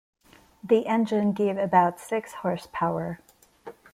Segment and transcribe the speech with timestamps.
[0.63, 3.19] The engine gave about six horse-power.